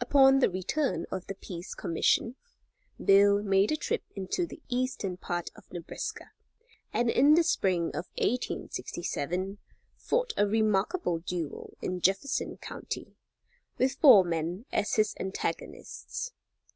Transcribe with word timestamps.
Upon 0.00 0.40
the 0.40 0.50
return 0.50 1.06
of 1.12 1.28
the 1.28 1.36
Peace 1.36 1.72
Commission, 1.72 2.34
Bill 3.00 3.44
made 3.44 3.70
a 3.70 3.76
trip 3.76 4.02
into 4.16 4.44
the 4.44 4.60
eastern 4.68 5.16
part 5.16 5.50
of 5.54 5.70
Nebraska, 5.70 6.32
and 6.92 7.08
in 7.08 7.34
the 7.34 7.44
spring 7.44 7.90
of 7.94 8.08
1867, 8.16 9.58
fought 9.96 10.32
a 10.36 10.48
remarkable 10.48 11.20
duel 11.20 11.76
in 11.80 12.00
Jefferson 12.00 12.56
county, 12.56 13.14
with 13.78 13.94
four 14.00 14.24
men 14.24 14.64
as 14.72 14.94
his 14.94 15.14
antagonists. 15.20 16.32